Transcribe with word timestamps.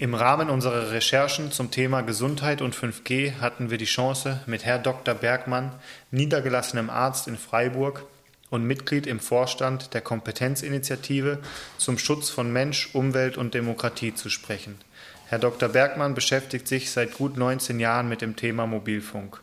Im 0.00 0.14
Rahmen 0.14 0.48
unserer 0.48 0.92
Recherchen 0.92 1.50
zum 1.50 1.72
Thema 1.72 2.02
Gesundheit 2.02 2.62
und 2.62 2.72
5G 2.72 3.40
hatten 3.40 3.68
wir 3.68 3.78
die 3.78 3.84
Chance, 3.84 4.40
mit 4.46 4.64
Herr 4.64 4.78
Dr. 4.78 5.12
Bergmann, 5.12 5.72
niedergelassenem 6.12 6.88
Arzt 6.88 7.26
in 7.26 7.36
Freiburg 7.36 8.04
und 8.48 8.62
Mitglied 8.62 9.08
im 9.08 9.18
Vorstand 9.18 9.94
der 9.94 10.00
Kompetenzinitiative 10.00 11.40
zum 11.78 11.98
Schutz 11.98 12.30
von 12.30 12.52
Mensch, 12.52 12.90
Umwelt 12.92 13.36
und 13.36 13.54
Demokratie 13.54 14.14
zu 14.14 14.30
sprechen. 14.30 14.78
Herr 15.26 15.40
Dr. 15.40 15.68
Bergmann 15.68 16.14
beschäftigt 16.14 16.68
sich 16.68 16.92
seit 16.92 17.14
gut 17.14 17.36
19 17.36 17.80
Jahren 17.80 18.08
mit 18.08 18.22
dem 18.22 18.36
Thema 18.36 18.68
Mobilfunk. 18.68 19.40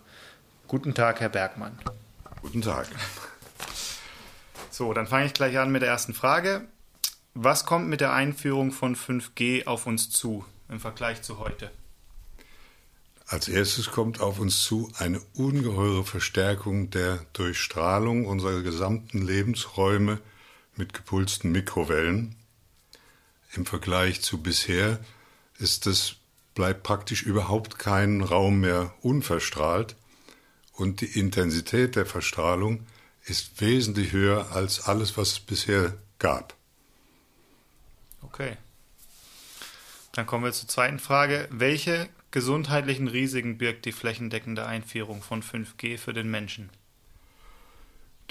Guten 0.70 0.94
Tag, 0.94 1.20
Herr 1.20 1.28
Bergmann. 1.28 1.78
Guten 2.42 2.62
Tag. 2.62 2.88
So, 4.72 4.94
dann 4.94 5.08
fange 5.08 5.26
ich 5.26 5.34
gleich 5.34 5.58
an 5.58 5.74
mit 5.74 5.82
der 5.82 5.90
ersten 5.90 6.14
Frage. 6.14 6.62
Was 7.38 7.66
kommt 7.66 7.90
mit 7.90 8.00
der 8.00 8.14
Einführung 8.14 8.72
von 8.72 8.96
5G 8.96 9.68
auf 9.68 9.88
uns 9.88 10.10
zu 10.10 10.46
im 10.70 10.80
Vergleich 10.80 11.22
zu 11.22 11.38
heute? 11.38 11.70
Als 13.28 13.50
erstes 13.50 13.92
kommt 13.92 14.22
auf 14.22 14.40
uns 14.40 14.62
zu 14.62 14.90
eine 14.98 15.20
ungeheure 15.34 16.06
Verstärkung 16.06 16.92
der 16.92 17.26
Durchstrahlung 17.34 18.26
unserer 18.26 18.62
gesamten 18.62 19.22
Lebensräume 19.22 20.22
mit 20.78 20.94
gepulsten 20.94 21.52
Mikrowellen. 21.52 22.38
Im 23.52 23.66
Vergleich 23.66 24.22
zu 24.22 24.42
bisher 24.42 25.02
ist 25.60 25.88
es 25.88 26.16
bleibt 26.54 26.84
praktisch 26.84 27.24
überhaupt 27.24 27.78
kein 27.78 28.22
Raum 28.22 28.62
mehr 28.62 28.94
unverstrahlt 29.02 29.98
und 30.72 31.02
die 31.02 31.20
Intensität 31.20 31.98
der 31.98 32.06
Verstrahlung 32.06 32.88
ist 33.26 33.60
wesentlich 33.60 34.14
höher 34.14 34.54
als 34.54 34.88
alles, 34.88 35.18
was 35.18 35.34
es 35.34 35.40
bisher 35.42 35.98
gab. 36.18 36.55
Okay. 38.26 38.58
Dann 40.14 40.26
kommen 40.26 40.44
wir 40.44 40.52
zur 40.52 40.68
zweiten 40.68 41.00
Frage. 41.00 41.48
Welche 41.52 42.10
gesundheitlichen 42.32 43.08
Risiken 43.08 43.58
birgt 43.58 43.86
die 43.86 43.92
flächendeckende 43.92 44.66
Einführung 44.66 45.22
von 45.22 45.44
5G 45.44 45.98
für 45.98 46.14
den 46.14 46.32
Menschen? 46.32 46.70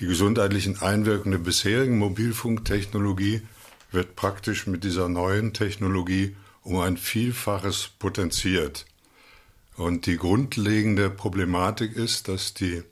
Die 0.00 0.06
gesundheitlichen 0.06 0.82
Einwirkungen 0.82 1.32
der 1.32 1.38
bisherigen 1.38 1.98
Mobilfunktechnologie 1.98 3.42
wird 3.92 4.16
praktisch 4.16 4.66
mit 4.66 4.82
dieser 4.82 5.08
neuen 5.08 5.52
Technologie 5.52 6.36
um 6.62 6.80
ein 6.80 6.96
Vielfaches 6.96 7.90
potenziert. 7.98 8.86
Und 9.76 10.06
die 10.06 10.16
grundlegende 10.16 11.08
Problematik 11.10 11.94
ist, 11.94 12.26
dass 12.26 12.54
die 12.54 12.82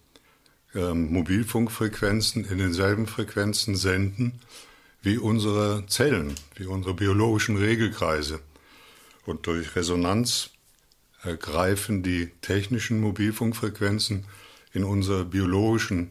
äh, 0.75 0.95
Mobilfunkfrequenzen 0.95 2.45
in 2.45 2.59
denselben 2.59 3.07
Frequenzen 3.09 3.75
senden 3.75 4.41
wie 5.03 5.19
unsere 5.19 5.85
Zellen, 5.87 6.35
wie 6.55 6.67
unsere 6.67 6.95
biologischen 6.95 7.57
Regelkreise. 7.57 8.41
Und 9.27 9.47
durch 9.47 9.77
Resonanz 9.77 10.51
greifen 11.39 12.03
die 12.03 12.31
technischen 12.41 13.01
Mobilfunkfrequenzen 13.01 14.25
in 14.73 14.85
unsere 14.85 15.25
biologischen 15.25 16.11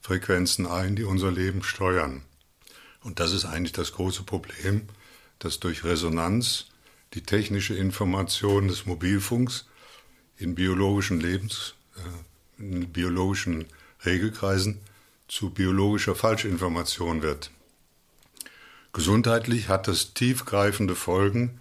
Frequenzen 0.00 0.66
ein, 0.66 0.96
die 0.96 1.04
unser 1.04 1.32
Leben 1.32 1.62
steuern. 1.62 2.22
Und 3.02 3.20
das 3.20 3.32
ist 3.32 3.44
eigentlich 3.44 3.72
das 3.72 3.92
große 3.92 4.22
Problem, 4.22 4.82
dass 5.38 5.60
durch 5.60 5.84
Resonanz 5.84 6.66
die 7.14 7.22
technische 7.22 7.74
Information 7.74 8.68
des 8.68 8.86
Mobilfunks 8.86 9.66
in 10.38 10.54
biologischen 10.54 11.20
Lebens, 11.20 11.74
äh, 11.96 12.62
in 12.62 12.92
biologischen 12.92 13.66
Regelkreisen 14.04 14.80
zu 15.28 15.50
biologischer 15.50 16.14
Falschinformation 16.14 17.22
wird. 17.22 17.50
Gesundheitlich 18.96 19.68
hat 19.68 19.88
das 19.88 20.14
tiefgreifende 20.14 20.94
Folgen. 20.94 21.60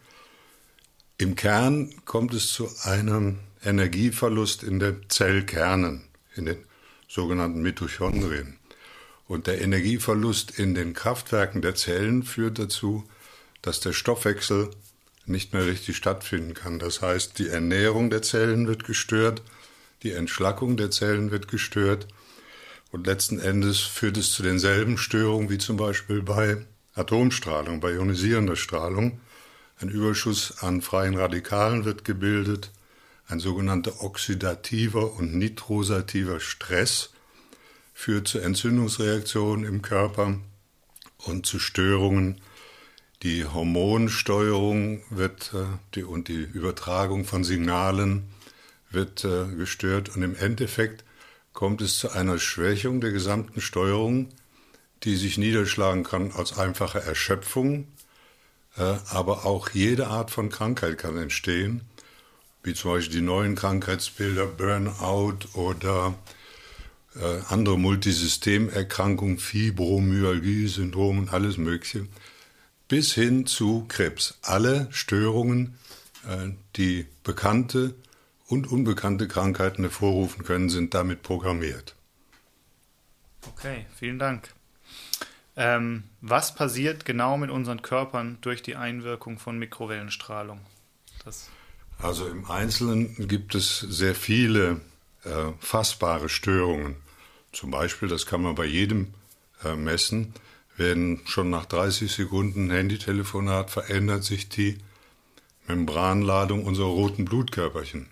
Im 1.18 1.36
Kern 1.36 1.94
kommt 2.06 2.34
es 2.34 2.48
zu 2.48 2.70
einem 2.84 3.40
Energieverlust 3.62 4.64
in 4.64 4.80
den 4.80 5.02
Zellkernen, 5.10 6.06
in 6.38 6.46
den 6.46 6.60
sogenannten 7.10 7.62
Mitochondrien. 7.62 8.56
Und 9.28 9.48
der 9.48 9.60
Energieverlust 9.60 10.58
in 10.58 10.76
den 10.76 10.94
Kraftwerken 10.94 11.62
der 11.62 11.76
Zellen 11.76 12.24
führt 12.24 12.58
dazu, 12.58 13.04
dass 13.62 13.82
der 13.82 13.92
Stoffwechsel 13.92 14.70
nicht 15.26 15.52
mehr 15.52 15.66
richtig 15.66 15.98
stattfinden 15.98 16.54
kann. 16.54 16.80
Das 16.80 17.02
heißt, 17.02 17.38
die 17.38 17.50
Ernährung 17.50 18.10
der 18.10 18.22
Zellen 18.22 18.66
wird 18.66 18.86
gestört, 18.86 19.44
die 20.04 20.14
Entschlackung 20.14 20.78
der 20.78 20.90
Zellen 20.90 21.32
wird 21.32 21.50
gestört 21.50 22.08
und 22.94 23.06
letzten 23.06 23.40
Endes 23.40 23.82
führt 23.82 24.16
es 24.16 24.32
zu 24.32 24.42
denselben 24.42 24.98
Störungen 24.98 25.50
wie 25.50 25.58
zum 25.58 25.76
Beispiel 25.76 26.22
bei 26.22 26.66
Atomstrahlung, 26.96 27.80
bei 27.80 27.94
ionisierender 27.94 28.56
Strahlung. 28.56 29.20
Ein 29.80 29.90
Überschuss 29.90 30.64
an 30.64 30.82
freien 30.82 31.18
Radikalen 31.18 31.84
wird 31.84 32.06
gebildet, 32.06 32.72
ein 33.28 33.40
sogenannter 33.40 34.04
oxidativer 34.04 35.14
und 35.14 35.36
nitrosativer 35.36 36.40
Stress 36.40 37.12
führt 37.94 38.28
zu 38.28 38.40
Entzündungsreaktionen 38.40 39.66
im 39.66 39.82
Körper 39.82 40.38
und 41.26 41.46
zu 41.46 41.60
Störungen. 41.60 42.40
Die 43.24 43.46
Hormonsteuerung 43.46 45.02
wird 45.10 45.54
äh, 45.54 45.66
die, 45.96 46.04
und 46.04 46.28
die 46.28 46.44
Übertragung 46.44 47.26
von 47.26 47.44
Signalen 47.44 48.26
wird 48.92 49.24
äh, 49.24 49.48
gestört 49.56 50.16
und 50.16 50.22
im 50.22 50.36
Endeffekt 50.36 51.04
kommt 51.54 51.82
es 51.82 51.98
zu 51.98 52.12
einer 52.12 52.38
Schwächung 52.38 53.02
der 53.02 53.12
gesamten 53.12 53.62
Steuerung 53.62 54.30
die 55.04 55.16
sich 55.16 55.38
niederschlagen 55.38 56.04
kann 56.04 56.32
als 56.32 56.58
einfache 56.58 57.02
Erschöpfung, 57.02 57.88
äh, 58.78 58.98
aber 59.10 59.46
auch 59.46 59.70
jede 59.70 60.08
Art 60.08 60.32
von 60.32 60.50
Krankheit 60.50 60.98
kann 60.98 61.18
entstehen, 61.18 61.82
wie 62.64 62.74
zum 62.74 62.92
Beispiel 62.92 63.20
die 63.20 63.26
neuen 63.26 63.56
Krankheitsbilder, 63.56 64.48
Burnout 64.48 65.40
oder 65.54 66.16
äh, 67.16 67.40
andere 67.50 67.78
Multisystemerkrankungen, 67.78 69.38
Fibromyalgie, 69.38 70.68
Syndrom 70.68 71.20
und 71.20 71.34
alles 71.34 71.58
Mögliche, 71.58 72.08
bis 72.88 73.14
hin 73.14 73.46
zu 73.46 73.86
Krebs. 73.88 74.38
Alle 74.42 74.88
Störungen, 74.92 75.78
äh, 76.28 76.50
die 76.76 77.06
bekannte 77.24 77.96
und 78.48 78.68
unbekannte 78.72 79.28
Krankheiten 79.28 79.84
hervorrufen 79.84 80.44
können, 80.44 80.70
sind 80.70 80.94
damit 80.94 81.24
programmiert. 81.24 81.96
Okay, 83.48 83.86
vielen 83.96 84.20
Dank. 84.20 84.54
Ähm, 85.58 86.04
was 86.22 86.54
passiert 86.54 87.06
genau 87.06 87.38
mit 87.38 87.50
unseren 87.50 87.82
Körpern 87.82 88.38
durch 88.42 88.62
die 88.62 88.76
Einwirkung 88.76 89.40
von 89.40 89.58
Mikrowellenstrahlung? 89.58 90.60
Das 91.24 91.50
also 91.98 92.28
im 92.28 92.50
Einzelnen 92.50 93.28
gibt 93.28 93.56
es 93.56 93.80
sehr 93.80 94.16
viele 94.16 94.82
äh, 95.24 95.52
fassbare 95.60 96.30
Störungen. 96.30 96.98
Zum 97.52 97.72
Beispiel, 97.72 98.10
das 98.10 98.26
kann 98.26 98.42
man 98.42 98.56
bei 98.56 98.66
jedem 98.66 99.14
äh, 99.64 99.76
messen, 99.76 100.34
werden 100.78 101.22
schon 101.26 101.50
nach 101.50 101.66
30 101.66 102.12
Sekunden 102.12 102.70
Handytelefonat 102.70 103.72
verändert 103.72 104.26
sich 104.26 104.50
die 104.50 104.78
Membranladung 105.68 106.66
unserer 106.66 106.88
roten 106.88 107.26
Blutkörperchen. 107.26 108.08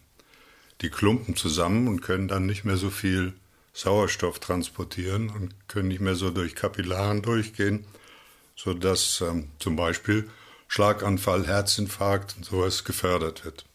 Die 0.82 0.90
klumpen 0.90 1.36
zusammen 1.36 1.88
und 1.88 2.02
können 2.02 2.28
dann 2.28 2.46
nicht 2.46 2.64
mehr 2.64 2.78
so 2.78 2.90
viel 2.90 3.34
Sauerstoff 3.74 4.40
transportieren 4.40 5.30
und 5.30 5.68
können 5.68 5.88
nicht 5.88 6.02
mehr 6.02 6.16
so 6.16 6.30
durch 6.30 6.56
Kapillaren 6.56 7.22
durchgehen, 7.22 7.86
sodass 8.56 9.22
ähm, 9.22 9.50
zum 9.60 9.76
Beispiel 9.76 10.30
Schlaganfall, 10.68 11.46
Herzinfarkt 11.46 12.36
und 12.38 12.46
sowas 12.46 12.84
gefördert 12.84 13.46
wird. 13.46 13.66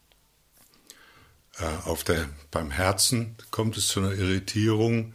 Äh, 1.58 1.88
auf 1.88 2.04
der, 2.04 2.28
beim 2.50 2.70
Herzen 2.70 3.36
kommt 3.50 3.76
es 3.76 3.88
zu 3.88 4.00
einer 4.00 4.12
Irritierung 4.12 5.14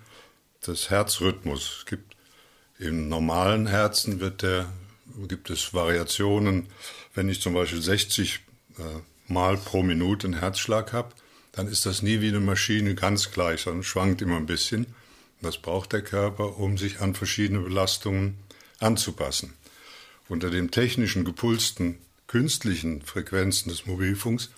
des 0.67 0.89
Herzrhythmus. 0.89 1.77
Es 1.79 1.85
gibt 1.85 2.15
im 2.77 3.07
normalen 3.07 3.67
Herzen 3.67 4.19
der, 4.38 4.71
gibt 5.27 5.50
es 5.50 5.73
Variationen. 5.73 6.67
Wenn 7.13 7.29
ich 7.29 7.41
zum 7.41 7.53
Beispiel 7.53 7.81
60 7.81 8.41
äh, 8.77 8.81
Mal 9.27 9.55
pro 9.55 9.83
Minute 9.83 10.27
einen 10.27 10.39
Herzschlag 10.39 10.91
habe, 10.91 11.15
dann 11.53 11.67
ist 11.67 11.85
das 11.85 12.01
nie 12.01 12.19
wie 12.19 12.27
eine 12.27 12.39
Maschine 12.39 12.95
ganz 12.95 13.31
gleich, 13.31 13.61
sondern 13.61 13.83
schwankt 13.83 14.21
immer 14.21 14.38
ein 14.38 14.45
bisschen. 14.45 14.88
Das 15.41 15.57
braucht 15.57 15.94
der 15.94 16.01
Körper, 16.01 16.57
um 16.57 16.77
sich 16.77 17.00
an 17.00 17.15
verschiedene 17.15 17.59
Belastungen 17.59 18.38
anzupassen. 18.79 19.53
Unter 20.27 20.50
den 20.50 20.71
technischen 20.71 21.25
gepulsten 21.25 21.97
künstlichen 22.27 23.01
Frequenzen 23.01 23.69
des 23.69 23.85
Mobilfunks 23.85 24.50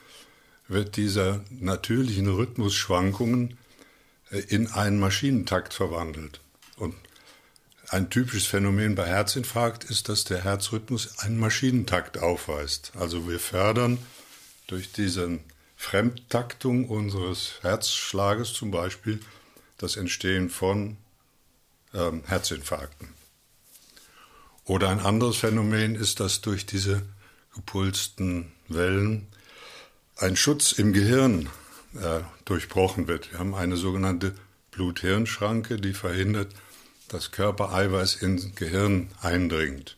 wird 0.68 0.96
dieser 0.96 1.44
natürlichen 1.50 2.28
Rhythmusschwankungen 2.28 3.58
äh, 4.32 4.40
in 4.40 4.68
einen 4.68 5.00
Maschinentakt 5.00 5.74
verwandelt. 5.74 6.40
Und 6.78 6.96
ein 7.90 8.10
typisches 8.10 8.46
Phänomen 8.46 8.96
bei 8.96 9.06
Herzinfarkt 9.06 9.84
ist, 9.84 10.08
dass 10.10 10.24
der 10.24 10.44
Herzrhythmus 10.44 11.20
einen 11.20 11.38
Maschinentakt 11.38 12.18
aufweist. 12.18 12.94
Also 12.98 13.28
wir 13.28 13.40
fördern 13.40 14.00
durch 14.68 14.92
diesen 14.92 15.42
Fremdtaktung 15.86 16.90
unseres 16.90 17.60
Herzschlages 17.62 18.54
zum 18.54 18.72
Beispiel 18.72 19.20
das 19.78 19.98
Entstehen 19.98 20.50
von 20.50 20.98
ähm, 21.94 22.24
Herzinfarkten. 22.26 23.10
Oder 24.66 24.90
ein 24.90 25.00
anderes 25.00 25.38
Phänomen 25.38 25.94
ist, 25.94 26.20
dass 26.20 26.42
durch 26.42 26.66
diese 26.66 27.04
gepulsten 27.54 28.52
Wellen 28.68 29.28
ein 30.18 30.36
Schutz 30.36 30.72
im 30.72 30.92
Gehirn 30.92 31.50
äh, 31.94 32.22
durchbrochen 32.46 33.08
wird. 33.08 33.32
Wir 33.32 33.38
haben 33.38 33.54
eine 33.54 33.78
sogenannte 33.78 34.34
Blut-Hirn-Schranke, 34.72 35.80
die 35.80 35.94
verhindert, 35.94 36.52
dass 37.10 37.30
Körpereiweiß 37.30 38.16
ins 38.16 38.56
Gehirn 38.56 39.12
eindringt. 39.22 39.98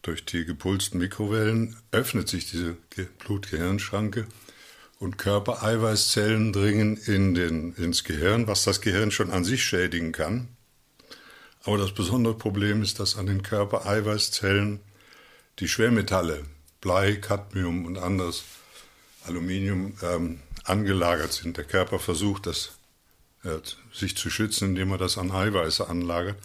Durch 0.00 0.24
die 0.24 0.46
gepulsten 0.46 0.96
Mikrowellen 0.96 1.76
öffnet 1.92 2.26
sich 2.28 2.50
diese 2.50 2.78
Blut-Gehirn-Schranke 3.18 4.26
und 5.04 5.18
Körpereiweißzellen 5.18 6.54
dringen 6.54 6.96
in 6.96 7.34
den, 7.34 7.74
ins 7.74 8.04
Gehirn, 8.04 8.46
was 8.46 8.64
das 8.64 8.80
Gehirn 8.80 9.10
schon 9.10 9.30
an 9.30 9.44
sich 9.44 9.62
schädigen 9.62 10.12
kann. 10.12 10.48
Aber 11.64 11.76
das 11.76 11.92
besondere 11.92 12.34
Problem 12.34 12.82
ist, 12.82 13.00
dass 13.00 13.16
an 13.16 13.26
den 13.26 13.42
Körpereiweißzellen 13.42 14.80
die 15.58 15.68
Schwermetalle, 15.68 16.44
Blei, 16.80 17.16
Cadmium 17.16 17.84
und 17.84 17.98
anderes 17.98 18.44
Aluminium 19.26 19.94
ähm, 20.02 20.40
angelagert 20.64 21.34
sind. 21.34 21.58
Der 21.58 21.64
Körper 21.64 21.98
versucht, 21.98 22.46
das, 22.46 22.72
äh, 23.44 23.58
sich 23.92 24.16
zu 24.16 24.30
schützen, 24.30 24.70
indem 24.70 24.90
er 24.92 24.98
das 24.98 25.18
an 25.18 25.30
Eiweiße 25.30 25.86
anlagert. 25.86 26.38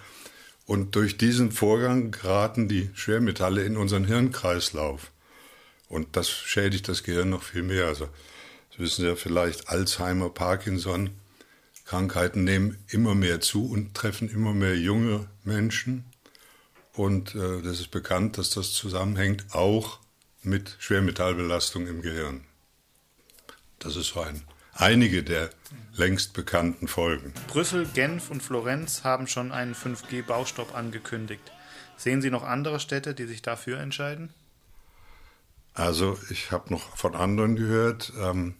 Und 0.65 0.95
durch 0.95 1.17
diesen 1.17 1.53
Vorgang 1.53 2.11
geraten 2.11 2.67
die 2.67 2.89
Schwermetalle 2.93 3.63
in 3.63 3.77
unseren 3.77 4.03
Hirnkreislauf. 4.03 5.11
Und 5.87 6.17
das 6.17 6.29
schädigt 6.29 6.89
das 6.89 7.03
Gehirn 7.03 7.29
noch 7.29 7.43
viel 7.43 7.63
mehr. 7.63 7.87
Also, 7.87 8.09
das 8.69 8.79
wissen 8.79 9.01
Sie 9.01 9.07
ja 9.07 9.15
vielleicht, 9.15 9.69
Alzheimer, 9.69 10.29
Parkinson, 10.29 11.11
Krankheiten 11.85 12.43
nehmen 12.43 12.77
immer 12.89 13.15
mehr 13.15 13.41
zu 13.41 13.67
und 13.67 13.95
treffen 13.95 14.29
immer 14.29 14.53
mehr 14.53 14.77
junge 14.77 15.27
Menschen. 15.43 16.05
Und 16.93 17.33
äh, 17.33 17.61
das 17.61 17.79
ist 17.79 17.91
bekannt, 17.91 18.37
dass 18.37 18.51
das 18.51 18.73
zusammenhängt 18.73 19.45
auch 19.53 19.99
mit 20.43 20.75
Schwermetallbelastung 20.79 21.87
im 21.87 22.01
Gehirn. 22.01 22.41
Das 23.79 23.95
ist 23.95 24.07
so 24.07 24.21
ein, 24.21 24.43
einige 24.73 25.23
der 25.23 25.49
längst 25.95 26.33
bekannten 26.33 26.87
Folgen. 26.87 27.33
Brüssel, 27.47 27.87
Genf 27.87 28.29
und 28.29 28.43
Florenz 28.43 29.03
haben 29.03 29.27
schon 29.27 29.51
einen 29.51 29.73
5G-Baustopp 29.73 30.75
angekündigt. 30.75 31.51
Sehen 31.97 32.21
Sie 32.21 32.29
noch 32.29 32.43
andere 32.43 32.79
Städte, 32.79 33.13
die 33.15 33.25
sich 33.25 33.41
dafür 33.41 33.79
entscheiden? 33.79 34.33
Also 35.79 36.19
ich 36.29 36.51
habe 36.51 36.73
noch 36.73 36.97
von 36.97 37.15
anderen 37.15 37.55
gehört, 37.55 38.11
ähm, 38.19 38.55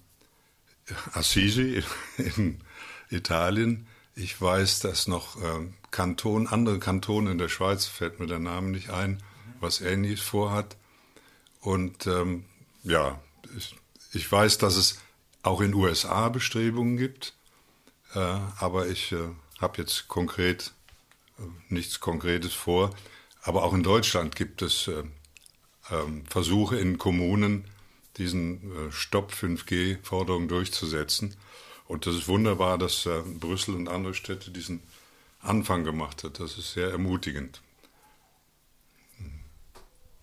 Assisi 1.12 1.84
in 2.18 2.62
Italien. 3.10 3.88
Ich 4.16 4.42
weiß, 4.42 4.80
dass 4.80 5.08
noch 5.08 5.36
ähm, 5.44 5.74
Kanton, 5.92 6.48
andere 6.48 6.80
Kantone 6.80 7.32
in 7.32 7.38
der 7.38 7.50
Schweiz, 7.50 7.86
fällt 7.86 8.22
mir 8.22 8.28
der 8.28 8.40
Name 8.40 8.70
nicht 8.70 8.90
ein, 8.90 9.22
was 9.60 9.82
Ähnliches 9.82 10.22
vorhat. 10.22 10.78
Und 11.60 12.08
ähm, 12.08 12.46
ja, 12.84 13.22
ich, 13.58 13.76
ich 14.14 14.32
weiß, 14.32 14.58
dass 14.58 14.78
es 14.78 15.00
auch 15.44 15.60
in 15.60 15.74
USA 15.74 16.30
Bestrebungen 16.30 16.96
gibt, 16.96 17.34
äh, 18.16 18.20
aber 18.20 18.88
ich 18.88 19.12
äh, 19.12 19.28
habe 19.60 19.78
jetzt 19.82 20.08
konkret 20.08 20.72
äh, 21.38 21.44
nichts 21.68 22.00
Konkretes 22.00 22.54
vor. 22.54 22.92
Aber 23.42 23.64
auch 23.64 23.74
in 23.74 23.84
Deutschland 23.84 24.38
gibt 24.38 24.62
es 24.62 24.88
äh, 24.88 24.92
ähm, 24.92 25.12
Versuche 26.28 26.78
in 26.78 26.98
Kommunen, 26.98 27.66
diesen 28.18 28.90
äh, 28.90 28.92
Stopp 28.92 29.32
5G-Forderungen 29.34 30.48
durchzusetzen. 30.48 31.36
Und 31.88 32.06
das 32.06 32.16
ist 32.16 32.28
wunderbar, 32.28 32.78
dass 32.78 33.06
äh, 33.06 33.22
Brüssel 33.40 33.76
und 33.76 33.90
andere 33.90 34.14
Städte 34.14 34.52
diesen 34.52 34.82
Anfang 35.42 35.84
gemacht 35.84 36.24
hat. 36.24 36.40
Das 36.40 36.58
ist 36.58 36.74
sehr 36.74 36.92
ermutigend. 36.92 37.62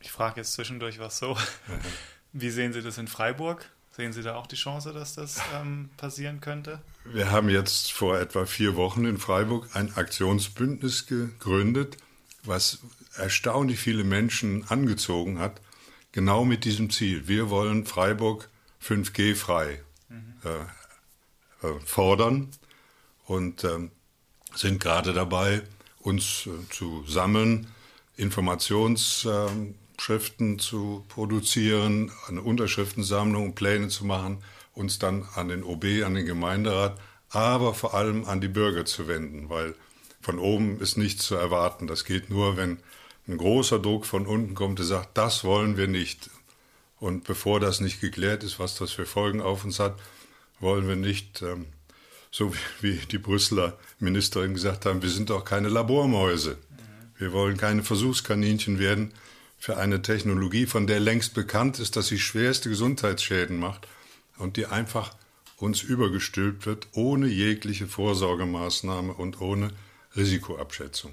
Ich 0.00 0.12
frage 0.12 0.40
jetzt 0.40 0.52
zwischendurch 0.52 0.98
was 0.98 1.18
so. 1.18 1.36
Wie 2.32 2.50
sehen 2.50 2.72
Sie 2.72 2.82
das 2.82 2.98
in 2.98 3.08
Freiburg? 3.08 3.68
Sehen 3.90 4.12
Sie 4.12 4.22
da 4.22 4.36
auch 4.36 4.46
die 4.46 4.56
Chance, 4.56 4.92
dass 4.92 5.14
das 5.14 5.40
ähm, 5.54 5.88
passieren 5.96 6.40
könnte? 6.42 6.82
Wir 7.06 7.30
haben 7.30 7.48
jetzt 7.48 7.92
vor 7.92 8.18
etwa 8.18 8.44
vier 8.44 8.76
Wochen 8.76 9.06
in 9.06 9.16
Freiburg 9.16 9.74
ein 9.74 9.96
Aktionsbündnis 9.96 11.06
gegründet, 11.06 11.96
was 12.42 12.80
erstaunlich 13.18 13.78
viele 13.78 14.04
Menschen 14.04 14.64
angezogen 14.68 15.38
hat, 15.38 15.60
genau 16.12 16.44
mit 16.44 16.64
diesem 16.64 16.90
Ziel. 16.90 17.28
Wir 17.28 17.50
wollen 17.50 17.86
Freiburg 17.86 18.48
5G 18.82 19.34
frei 19.34 19.82
mhm. 20.08 20.34
äh, 20.44 21.66
äh, 21.66 21.80
fordern 21.84 22.48
und 23.26 23.64
äh, 23.64 23.88
sind 24.54 24.80
gerade 24.80 25.12
dabei, 25.12 25.62
uns 26.00 26.46
äh, 26.46 26.50
zu 26.70 27.04
sammeln, 27.06 27.66
Informations 28.16 29.26
ähm, 29.30 29.74
zu 30.58 31.04
produzieren, 31.08 32.12
eine 32.28 32.42
Unterschriftensammlung, 32.42 33.54
Pläne 33.54 33.88
zu 33.88 34.04
machen, 34.04 34.42
uns 34.74 34.98
dann 34.98 35.26
an 35.34 35.48
den 35.48 35.64
OB, 35.64 35.84
an 36.04 36.14
den 36.14 36.26
Gemeinderat, 36.26 37.00
aber 37.30 37.74
vor 37.74 37.94
allem 37.94 38.24
an 38.26 38.40
die 38.40 38.48
Bürger 38.48 38.84
zu 38.84 39.08
wenden, 39.08 39.48
weil 39.48 39.74
von 40.20 40.38
oben 40.38 40.80
ist 40.80 40.96
nichts 40.96 41.24
zu 41.24 41.34
erwarten. 41.34 41.86
Das 41.86 42.04
geht 42.04 42.30
nur, 42.30 42.56
wenn 42.56 42.78
ein 43.28 43.38
großer 43.38 43.78
Druck 43.78 44.06
von 44.06 44.26
unten 44.26 44.54
kommt, 44.54 44.78
der 44.78 44.86
sagt, 44.86 45.16
das 45.18 45.44
wollen 45.44 45.76
wir 45.76 45.88
nicht. 45.88 46.30
Und 46.98 47.24
bevor 47.24 47.60
das 47.60 47.80
nicht 47.80 48.00
geklärt 48.00 48.42
ist, 48.42 48.58
was 48.58 48.76
das 48.76 48.92
für 48.92 49.06
Folgen 49.06 49.40
auf 49.40 49.64
uns 49.64 49.78
hat, 49.78 49.98
wollen 50.60 50.88
wir 50.88 50.96
nicht, 50.96 51.42
ähm, 51.42 51.66
so 52.30 52.52
wie, 52.80 52.98
die 53.10 53.18
Brüsseler 53.18 53.78
Ministerin 53.98 54.54
gesagt 54.54 54.86
haben, 54.86 55.02
wir 55.02 55.10
sind 55.10 55.30
doch 55.30 55.44
keine 55.44 55.68
Labormäuse. 55.68 56.56
Wir 57.18 57.32
wollen 57.32 57.56
keine 57.56 57.82
Versuchskaninchen 57.82 58.78
werden, 58.78 59.12
für 59.58 59.78
eine 59.78 60.02
Technologie, 60.02 60.66
von 60.66 60.86
der 60.86 61.00
längst 61.00 61.34
bekannt 61.34 61.78
ist, 61.78 61.96
dass 61.96 62.08
sie 62.08 62.18
schwerste 62.18 62.68
Gesundheitsschäden 62.68 63.58
macht 63.58 63.88
und 64.38 64.56
die 64.56 64.66
einfach 64.66 65.14
uns 65.56 65.82
übergestülpt 65.82 66.66
wird, 66.66 66.88
ohne 66.92 67.26
jegliche 67.26 67.86
Vorsorgemaßnahme 67.86 69.14
und 69.14 69.40
ohne 69.40 69.70
Risikoabschätzung. 70.14 71.12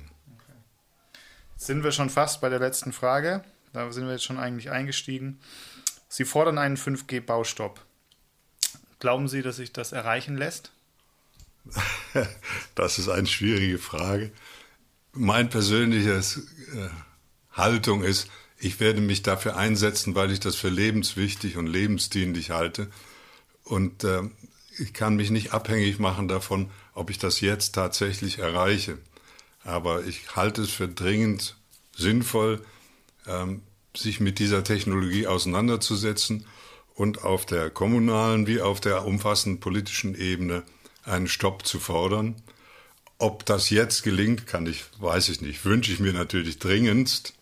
Sind 1.63 1.85
wir 1.85 1.93
schon 1.93 2.09
fast 2.09 2.41
bei 2.41 2.49
der 2.49 2.59
letzten 2.59 2.91
Frage? 2.91 3.41
Da 3.71 3.89
sind 3.93 4.03
wir 4.03 4.11
jetzt 4.11 4.25
schon 4.25 4.37
eigentlich 4.37 4.69
eingestiegen. 4.69 5.39
Sie 6.09 6.25
fordern 6.25 6.57
einen 6.57 6.75
5G-Baustopp. 6.75 7.79
Glauben 8.99 9.29
Sie, 9.29 9.41
dass 9.41 9.55
sich 9.55 9.71
das 9.71 9.93
erreichen 9.93 10.35
lässt? 10.35 10.73
Das 12.75 12.99
ist 12.99 13.07
eine 13.07 13.27
schwierige 13.27 13.79
Frage. 13.79 14.31
Mein 15.13 15.49
persönliches 15.49 16.37
äh, 16.73 16.89
Haltung 17.53 18.03
ist, 18.03 18.27
ich 18.57 18.81
werde 18.81 18.99
mich 18.99 19.23
dafür 19.23 19.55
einsetzen, 19.55 20.15
weil 20.15 20.31
ich 20.31 20.41
das 20.41 20.55
für 20.55 20.69
lebenswichtig 20.69 21.55
und 21.55 21.67
lebensdienlich 21.67 22.51
halte. 22.51 22.91
Und 23.63 24.03
äh, 24.03 24.23
ich 24.79 24.93
kann 24.93 25.15
mich 25.15 25.31
nicht 25.31 25.53
abhängig 25.53 25.97
machen 25.97 26.27
davon, 26.27 26.71
ob 26.93 27.09
ich 27.09 27.19
das 27.19 27.39
jetzt 27.39 27.73
tatsächlich 27.73 28.39
erreiche. 28.39 28.97
Aber 29.63 30.03
ich 30.03 30.35
halte 30.35 30.61
es 30.61 30.71
für 30.71 30.87
dringend 30.87 31.55
sinnvoll, 31.95 32.63
ähm, 33.27 33.61
sich 33.95 34.19
mit 34.19 34.39
dieser 34.39 34.63
Technologie 34.63 35.27
auseinanderzusetzen 35.27 36.45
und 36.95 37.23
auf 37.23 37.45
der 37.45 37.69
kommunalen 37.69 38.47
wie 38.47 38.61
auf 38.61 38.79
der 38.79 39.05
umfassenden 39.05 39.59
politischen 39.59 40.15
Ebene 40.15 40.63
einen 41.03 41.27
Stopp 41.27 41.65
zu 41.65 41.79
fordern. 41.79 42.35
Ob 43.17 43.45
das 43.45 43.69
jetzt 43.69 44.03
gelingt, 44.03 44.47
kann 44.47 44.65
ich, 44.65 44.85
weiß 44.99 45.29
ich 45.29 45.41
nicht. 45.41 45.63
Wünsche 45.65 45.91
ich 45.91 45.99
mir 45.99 46.13
natürlich 46.13 46.59
dringendst. 46.59 47.33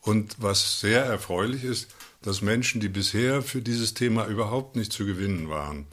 Und 0.00 0.36
was 0.38 0.80
sehr 0.80 1.04
erfreulich 1.04 1.64
ist, 1.64 1.88
dass 2.22 2.42
Menschen, 2.42 2.80
die 2.80 2.88
bisher 2.88 3.42
für 3.42 3.62
dieses 3.62 3.94
Thema 3.94 4.26
überhaupt 4.26 4.76
nicht 4.76 4.92
zu 4.92 5.04
gewinnen 5.06 5.48
waren 5.48 5.86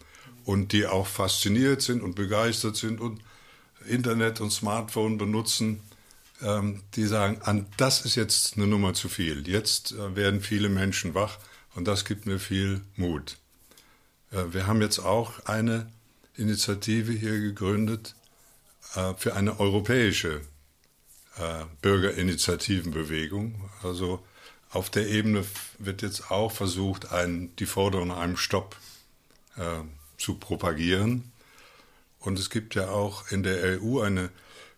und 0.46 0.72
die 0.72 0.88
auch 0.88 1.08
fasziniert 1.08 1.82
sind 1.82 2.02
und 2.02 2.16
begeistert 2.16 2.76
sind 2.76 3.02
und 3.02 3.22
Internet 3.88 4.42
und 4.42 4.52
Smartphone 4.52 5.18
benutzen, 5.18 5.82
die 6.42 7.06
sagen, 7.06 7.42
an 7.42 7.66
das 7.76 8.06
ist 8.06 8.16
jetzt 8.16 8.56
eine 8.56 8.68
Nummer 8.68 8.94
zu 8.94 9.10
viel. 9.10 9.48
Jetzt 9.48 9.92
äh, 9.92 10.16
werden 10.16 10.40
viele 10.42 10.70
Menschen 10.70 11.14
wach 11.14 11.38
und 11.76 11.86
das 11.86 12.06
gibt 12.06 12.26
mir 12.26 12.40
viel 12.40 12.82
Mut. 12.96 13.38
Äh, 14.32 14.46
wir 14.52 14.66
haben 14.68 14.82
jetzt 14.82 15.00
auch 15.00 15.46
eine 15.46 15.92
Initiative 16.38 17.12
hier 17.12 17.40
gegründet 17.40 18.16
äh, 18.96 19.14
für 19.16 19.36
eine 19.36 19.60
europäische 19.60 20.42
Bürgerinitiativenbewegung. 21.82 23.70
Also 23.82 24.22
auf 24.72 24.90
der 24.90 25.08
Ebene 25.08 25.46
wird 25.80 26.02
jetzt 26.02 26.32
auch 26.32 26.52
versucht, 26.52 27.12
ein, 27.12 27.56
die 27.58 27.66
Forderung 27.66 28.10
nach 28.10 28.18
einem 28.18 28.38
Stopp 28.38 28.76
äh, 29.56 29.80
zu 30.18 30.36
propagieren. 30.36 31.32
Und 32.20 32.38
es 32.38 32.50
gibt 32.50 32.76
ja 32.76 32.90
auch 32.90 33.32
in 33.32 33.44
der 33.44 33.82
EU 33.82 34.02
eine 34.02 34.30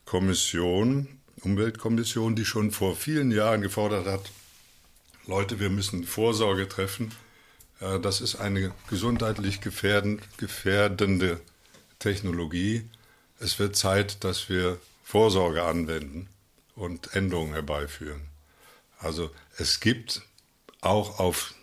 Kommission, 0.05 1.07
Umweltkommission, 1.43 2.35
die 2.35 2.45
schon 2.45 2.71
vor 2.71 2.95
vielen 2.95 3.31
Jahren 3.31 3.61
gefordert 3.61 4.05
hat, 4.05 4.31
Leute, 5.27 5.59
wir 5.59 5.69
müssen 5.69 6.03
Vorsorge 6.03 6.67
treffen. 6.67 7.11
Äh, 7.79 7.99
das 7.99 8.21
ist 8.21 8.35
eine 8.35 8.73
gesundheitlich 8.89 9.61
gefährdende 9.61 11.39
Technologie. 11.99 12.83
Es 13.39 13.59
wird 13.59 13.75
Zeit, 13.75 14.23
dass 14.23 14.49
wir 14.49 14.79
Vorsorge 15.03 15.63
anwenden 15.63 16.27
und 16.75 17.13
Änderungen 17.15 17.53
herbeiführen. 17.53 18.21
Also 18.99 19.31
es 19.57 19.79
gibt 19.79 20.21
auch 20.81 21.19
auf 21.19 21.53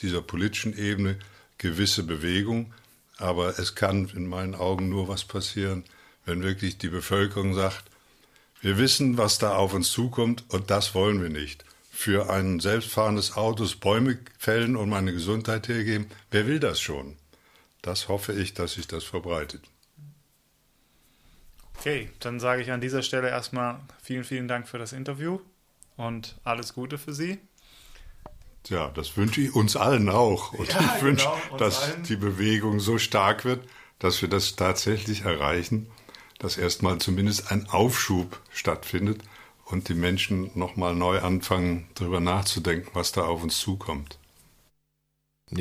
dieser 0.00 0.22
politischen 0.22 0.76
Ebene 0.76 1.18
gewisse 1.58 2.02
Bewegung. 2.02 2.72
Aber 3.18 3.58
es 3.58 3.74
kann 3.74 4.08
in 4.08 4.26
meinen 4.26 4.54
Augen 4.54 4.88
nur 4.88 5.06
was 5.06 5.24
passieren, 5.24 5.84
wenn 6.24 6.42
wirklich 6.42 6.78
die 6.78 6.88
Bevölkerung 6.88 7.54
sagt, 7.54 7.84
wir 8.62 8.78
wissen, 8.78 9.18
was 9.18 9.38
da 9.38 9.56
auf 9.56 9.74
uns 9.74 9.90
zukommt 9.90 10.44
und 10.48 10.70
das 10.70 10.94
wollen 10.94 11.20
wir 11.20 11.28
nicht. 11.28 11.64
Für 11.90 12.30
ein 12.30 12.60
selbstfahrendes 12.60 13.36
Autos 13.36 13.76
Bäume 13.76 14.18
fällen 14.38 14.76
und 14.76 14.88
meine 14.88 15.12
Gesundheit 15.12 15.68
hergeben, 15.68 16.06
wer 16.30 16.46
will 16.46 16.60
das 16.60 16.80
schon? 16.80 17.16
Das 17.82 18.08
hoffe 18.08 18.32
ich, 18.32 18.54
dass 18.54 18.74
sich 18.74 18.86
das 18.86 19.02
verbreitet. 19.02 19.62
Okay, 21.76 22.08
dann 22.20 22.38
sage 22.38 22.62
ich 22.62 22.70
an 22.70 22.80
dieser 22.80 23.02
Stelle 23.02 23.28
erstmal 23.28 23.80
vielen, 24.00 24.22
vielen 24.22 24.46
Dank 24.46 24.68
für 24.68 24.78
das 24.78 24.92
Interview 24.92 25.40
und 25.96 26.36
alles 26.44 26.74
Gute 26.74 26.98
für 26.98 27.12
Sie. 27.12 27.38
Ja, 28.68 28.92
das 28.94 29.16
wünsche 29.16 29.40
ich 29.40 29.54
uns 29.56 29.74
allen 29.74 30.08
auch. 30.08 30.52
Und 30.52 30.72
ja, 30.72 30.94
ich 30.96 31.02
wünsche, 31.02 31.26
genau, 31.26 31.56
dass 31.58 31.82
allen. 31.82 32.04
die 32.04 32.14
Bewegung 32.14 32.78
so 32.78 32.98
stark 32.98 33.44
wird, 33.44 33.68
dass 33.98 34.22
wir 34.22 34.28
das 34.28 34.54
tatsächlich 34.54 35.22
erreichen, 35.22 35.88
dass 36.42 36.58
erstmal 36.58 36.98
zumindest 36.98 37.50
ein 37.52 37.68
Aufschub 37.70 38.40
stattfindet 38.50 39.22
und 39.64 39.88
die 39.88 39.94
Menschen 39.94 40.50
nochmal 40.54 40.94
neu 40.94 41.20
anfangen, 41.20 41.86
darüber 41.94 42.20
nachzudenken, 42.20 42.90
was 42.94 43.12
da 43.12 43.22
auf 43.22 43.42
uns 43.42 43.58
zukommt. 43.58 44.18